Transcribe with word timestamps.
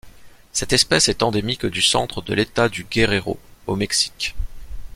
Cette 0.51 0.73
espèce 0.73 1.09
est 1.09 1.21
endémique 1.21 1.67
du 1.67 1.83
centre 1.83 2.23
de 2.23 2.33
l'État 2.33 2.69
du 2.69 2.85
Guerrero 2.85 3.39
au 3.67 3.75
Mexique. 3.75 4.33